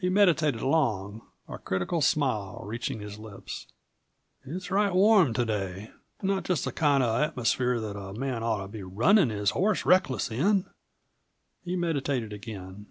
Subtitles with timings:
[0.00, 3.68] He meditated long, a critical smile reaching his lips.
[4.44, 5.92] "It's right warm to day.
[6.20, 9.50] Not just the kind of an atmosphere that a man ought to be runnin' his
[9.50, 10.68] horse reckless in."
[11.62, 12.86] He meditated again.